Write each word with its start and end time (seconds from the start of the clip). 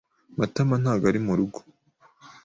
Matama 0.37 0.75
ntago 0.81 1.05
ari 1.11 1.19
murugo. 1.25 1.59